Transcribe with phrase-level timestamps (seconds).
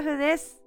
[0.00, 0.62] どうもゆっからふです。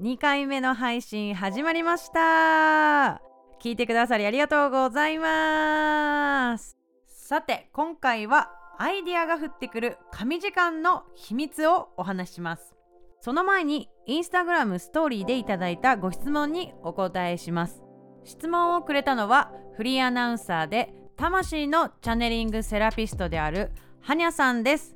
[0.00, 3.20] 2回目の配信始まりました。
[3.60, 6.76] 聞いてくださりありがとうございます。
[7.08, 12.76] さて今回はアイディアが降ってくる神時間の秘密をお話しします。
[13.20, 17.82] その前にインスタグラムストーリーでいただいたご質問にお答えします。
[18.22, 24.94] 質問をくれたのはフリーアナウンサーで魂のチャネリングセラピストであるはにゃさんです。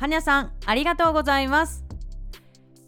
[0.00, 1.83] はにゃさんありがとうございます。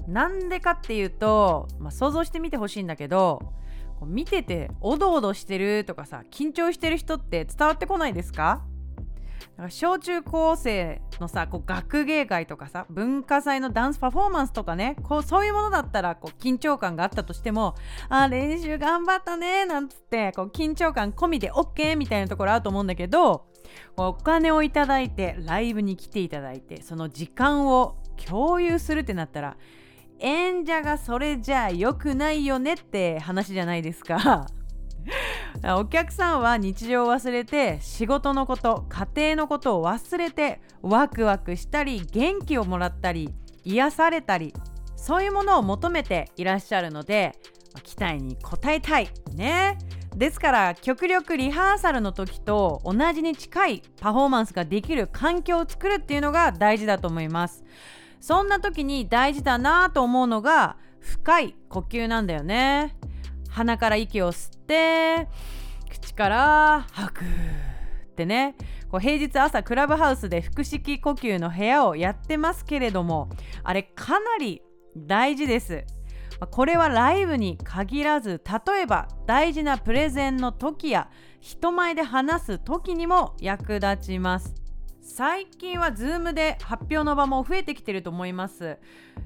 [0.08, 3.52] なんでかっていうと、まあ、想像してみてほしいんだけど
[4.04, 8.64] 見てておどおどしてるとかさ緊張してる人って伝わってこないですか？
[9.40, 17.74] だから小中高生のさこう学芸会とかさ文化祭のダンスパフォーマンスとかねこうそういうものだったらこう緊張感があったとしても
[18.08, 23.46] あ練習頑張ったねなんつってこう緊張感込みで OK みたいなところあると思うんだけど
[23.96, 27.96] お金をいただいてライブに来ていただいてその時間を
[28.26, 29.56] 共有するってなったら
[30.18, 34.46] 演者がそれじゃあ良くないよねって話じゃないですか。
[35.78, 43.34] お客さんは日常を忘れて仕事のこと家庭のことを忘れてワクワクしたり元気をもらったり
[43.64, 44.54] 癒されたり
[44.96, 47.38] そういうものを求めていらっしゃるので
[47.82, 49.78] 期待に応えたいね。
[50.16, 57.64] ですから極力リハーサルの時と同じに近いパフォーマンスができる環境を作るっていうのが大事だと思います。
[58.20, 62.96] そんな時に大事だなと思うのが深い呼吸なんだよね。
[63.50, 65.28] 鼻から息を吸って
[65.90, 67.24] 口から吐く。
[67.24, 68.54] ってね。
[68.90, 73.30] こう平日朝クラブハウスで腹式呼吸の部屋をやってますけれども
[73.62, 74.62] あれかなり
[74.96, 75.84] 大事です。
[76.50, 84.54] これはライブに限らず例えば大事なプレゼンの時や人前で話す時にも役立ちます。
[85.02, 88.78] 最近は Zoom で発表の場も増えてきてると思います。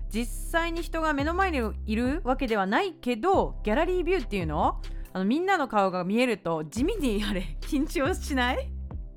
[0.08, 4.80] 実際に人が目の前にいるわけではないけどギャラリービューっていうの？
[5.12, 8.70] あのみんなの顔が見えると地味にあれ 緊張しない？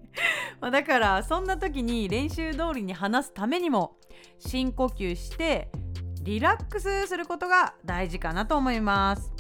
[0.60, 3.98] まだからそんな時に練習通りに話すためにも
[4.40, 5.70] 深呼吸して
[6.24, 9.32] リラックスすることが大事かなと思います。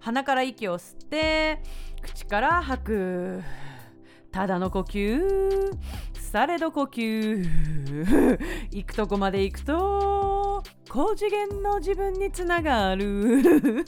[0.00, 1.62] 鼻から息を吸って
[2.02, 3.42] 口から吐く。
[4.30, 5.72] ただの呼吸
[6.28, 7.48] されど呼吸。
[8.70, 13.84] 行くとこまで行くと高次元の自分につながる。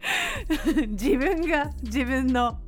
[0.88, 2.58] 自分が自分の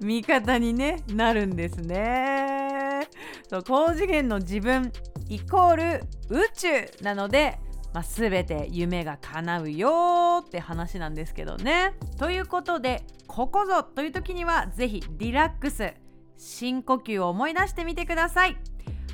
[0.00, 3.08] 味方に、ね、なるんですね。
[3.48, 4.92] そう高次元の自分
[5.28, 6.68] イコール宇宙
[7.02, 7.58] なので、
[7.94, 11.94] まあ、全て夢が叶うよって話なんですけどね。
[12.18, 15.94] ということでここぞという時には是非リラックス
[16.38, 18.56] 深呼吸を思い出してみてください。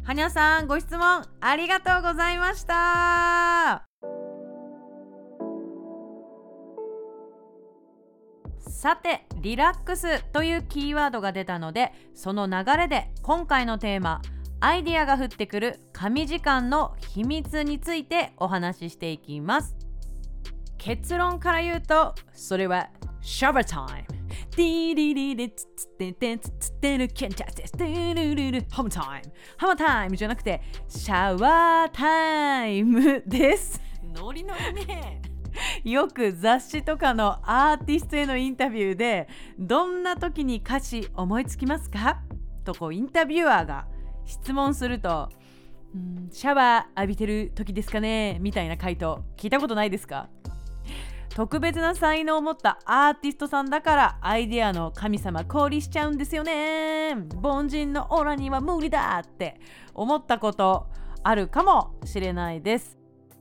[0.05, 3.87] はにゃさんご質問ありがとうございました。
[8.59, 14.23] さてリラックスというキーワードが出たのでその流れで今回のテーマ
[14.59, 19.77] アイディアが降ってくる神時間の秘密についてお話ししていきます。
[20.79, 22.89] 結論から言うとそれは
[23.21, 24.12] シャワータイム。
[24.57, 33.81] ディリリリツツテテツツテルケンチャツテルルルハムタイムハムタイムじゃなくてシャワータイムです。
[34.15, 35.23] ノリノリね。
[35.85, 42.23] よく雑誌とかのアーティストへのインタビューでどんな時に歌詞思いつきますか？
[42.65, 43.87] とこうインタビュアーが
[44.25, 45.29] 質問すると
[45.95, 48.39] んシャワー浴びてる時ですかね？
[48.41, 50.31] みたいな回答聞いたことないですか？
[51.35, 57.17] 特別な才能を持ったアーティストさんだからアイデアの神様降臨しちゃうんですよね。
[57.43, 59.59] 凡人のオラには無理だって
[59.95, 60.87] 思ったこと
[61.23, 62.99] あるかもしれないです。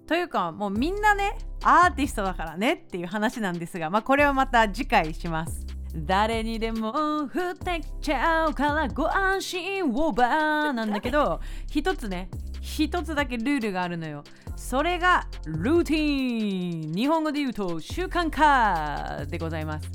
[0.08, 5.66] というかもうみんなねアーティストだからねっていう話なんですがまあこれはまた次回します。
[5.94, 12.30] 誰にでも降ってきちゃうからご安心をばなんだけど一つね
[12.62, 14.24] 一つだけルールがあるのよ。
[14.56, 16.94] それがルーティン。
[16.94, 19.90] 日本語で言うと習慣化でございます。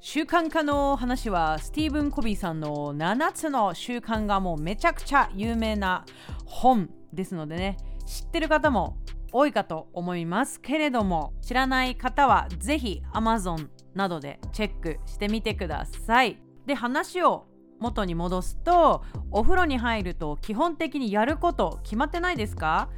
[0.00, 6.06] 習慣化の話はスティーブン・コビーさんの7つの習慣がもうめちゃくちゃ有名な
[6.46, 7.76] 本ですのでね。
[8.06, 8.96] 知ってる方も
[9.30, 11.34] 多いかと思いますけれども。
[11.42, 16.38] 知らない方はぜひ Amazon などでチェックしてみてください。
[16.64, 17.46] で話を
[17.80, 22.88] 元に戻すとお風呂に入ると基本的にやること決まってないですか？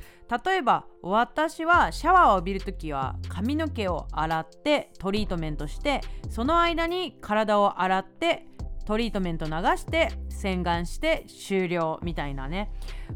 [0.45, 6.01] 例えば私はシャワーを浴びるときは髪の毛を洗ってトリートメントして
[6.31, 8.47] その間に体を洗って
[8.85, 12.73] トリートメント流して洗顔して終了みたいなね。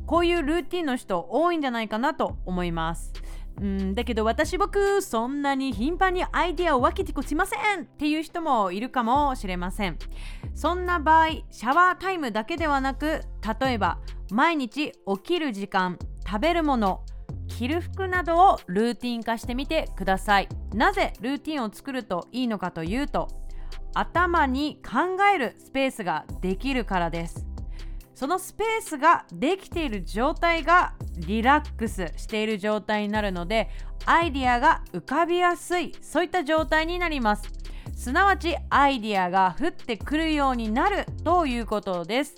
[0.07, 3.13] こういうルーティンの人多いんじゃないかなと思います。
[3.61, 9.99] うんだけど私僕そんなに頻繁にアイデアを分けてこしませんっていう人もいるかもしれません。
[10.55, 13.23] そんな場合シャワータイムだけではなく
[13.61, 13.99] 例えば
[14.31, 17.03] 毎日起きる時間食べるもの
[17.49, 20.49] 着る服などをルーティン化してみてください。
[20.75, 23.29] なぜルーティンを作るといいのかというと
[23.95, 27.47] 頭に考えるスペースができるからです。
[28.17, 33.69] そのスペースができている状態がリラックスしている状態になるので
[34.07, 37.43] アイディアが浮かびやすいそういった状態になります。
[37.95, 42.37] すなわちアイディアが降ってくるようになるということです。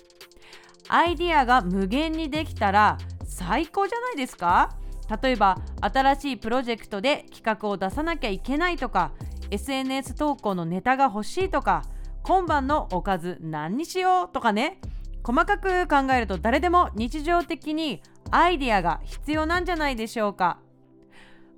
[0.89, 4.75] アイディアが無限にできたら最高じゃないですか？
[5.23, 9.13] 例えば新しいプロジェクトで企画を出さなきゃいけないとか
[9.49, 11.83] SNS 投稿のネタが欲しいとか
[12.23, 14.81] 今晩のおかず何にしようとかね。
[15.29, 20.57] 細かく考えると誰でも日常的にアイディアが必要なんじゃないでしょうか。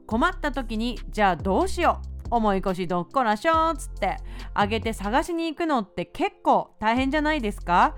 [0.05, 2.35] 困った時にじゃあどうしよう。
[2.35, 4.17] 思い越しどっこらしょっつって
[4.53, 7.95] あげて探しに行くのって結構大変じゃないですか。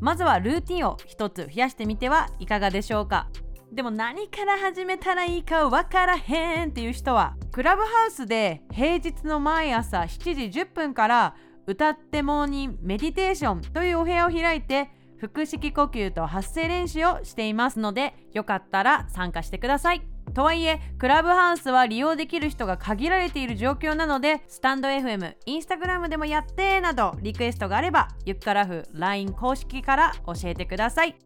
[0.00, 3.30] まずはルーティンを一つ増やしてみてはいかがでしょうか。
[3.72, 11.34] でも何から始めたらいいかわからへんっていう人はクラブハウスで平日の毎朝7時10分から
[11.66, 14.90] 歌ってモーニングメディテーションというお部屋を開いて
[15.20, 20.02] 腹式呼吸と発声練習をしていますのでよかったら参加してください。
[20.34, 31.16] とはいえクラブハウスは利用できる人が限られている状況なのでスタンド FM インスタグラムでもやってなどリクエストがあればゆっからふ LINE 公式から教えてください。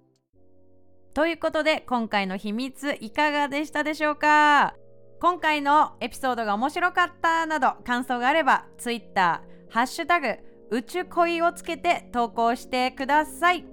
[1.12, 4.75] ということで今回の秘密いかがでしたでしょうか？
[5.20, 10.38] 今回のエピソードが面白かったなど感想があれば Twitter ハッシュタグ
[10.70, 13.64] 宇宙恋をつけて投稿してください。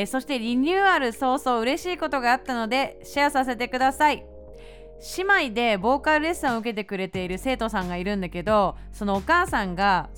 [0.00, 4.24] えそしてリニューアル早々嬉しいことがあったのでシェアさせてください。
[5.16, 10.08] 姉妹でボーカルレッスンを受けてくれている生徒さんがいるんだけどそのお母さんが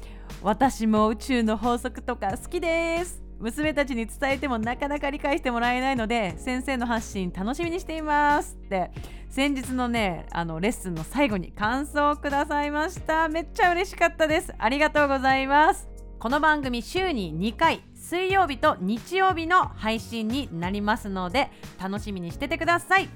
[0.43, 3.23] 私も宇宙の法則とか好きです。
[3.39, 8.91] 娘たちに伝えてもなかなか理解してもらえないので先生の発信楽しみにしていますって。
[9.31, 13.29] 先日のねあのレッスンの最後に感想をくださいました。
[13.31, 14.53] めっちゃ嬉しかったです。
[14.59, 15.89] ありがとうございます。
[16.19, 21.49] この番組週に2回水曜日と日曜日の配信になりますので
[21.81, 23.09] 楽しみにしててください。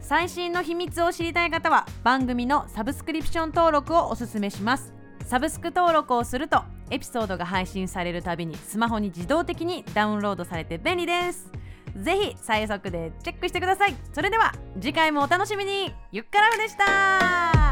[0.00, 4.92] 最新の秘密を知りたい方は番組のサブスクリプション登録をおすすめします。
[5.24, 11.48] サブスク登録をするとエピソードが配信されるたびにスマホに自動的にダウンロードされて便利です。
[11.96, 13.94] ぜひ最速でチェックしてください。
[14.12, 15.94] それでは次回もお楽しみに。
[16.10, 17.63] ゆっからふでした。